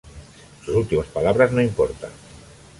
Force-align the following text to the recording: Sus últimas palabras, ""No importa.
Sus 0.65 0.75
últimas 0.75 1.05
palabras, 1.09 1.51
""No 1.51 1.61
importa. 1.61 2.09